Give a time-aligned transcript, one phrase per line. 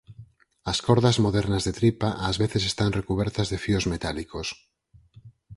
[0.71, 4.47] As cordas modernas de tripa ás veces están recubertas de fíos metálicos.